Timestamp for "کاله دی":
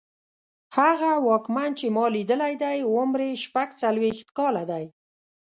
4.37-4.85